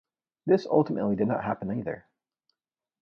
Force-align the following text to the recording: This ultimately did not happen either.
This 0.47 0.65
ultimately 0.65 1.15
did 1.15 1.27
not 1.27 1.43
happen 1.43 1.71
either. 1.77 2.07